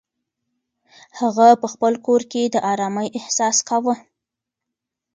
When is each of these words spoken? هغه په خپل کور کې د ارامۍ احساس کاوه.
هغه 1.19 1.47
په 1.61 1.67
خپل 1.73 1.93
کور 2.05 2.21
کې 2.31 2.43
د 2.45 2.55
ارامۍ 2.71 3.07
احساس 3.19 3.57
کاوه. 3.67 3.95